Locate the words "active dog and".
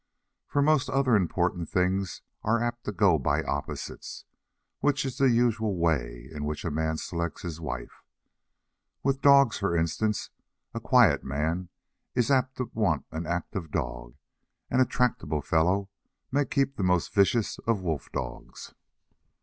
13.27-14.81